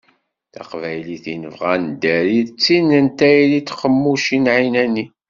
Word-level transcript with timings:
Taqbaylit 0.53 1.25
i 1.33 1.35
nebɣa 1.35 1.71
ad 1.75 1.81
neddari 1.83 2.39
d 2.47 2.49
tin 2.63 2.87
n 3.05 3.07
tayri 3.17 3.59
d 3.61 3.65
tqemmucin 3.67 4.45
εinani. 4.55 5.05